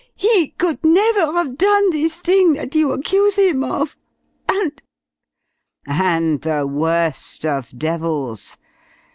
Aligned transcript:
He 0.15 0.47
could 0.57 0.83
never 0.83 1.31
have 1.33 1.59
done 1.59 1.91
this 1.91 2.17
thing 2.17 2.53
that 2.53 2.73
you 2.73 2.91
accuse 2.91 3.35
him 3.37 3.63
of 3.63 3.95
and" 4.49 4.81
"And 5.85 6.41
the 6.41 6.65
worst 6.65 7.45
of 7.45 7.77
devils! 7.77 8.57